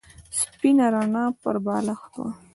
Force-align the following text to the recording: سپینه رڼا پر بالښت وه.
سپینه 0.39 0.85
رڼا 0.93 1.25
پر 1.41 1.55
بالښت 1.65 2.11
وه. 2.19 2.29